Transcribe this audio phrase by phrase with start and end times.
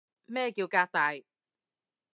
[0.25, 1.11] 咩叫革大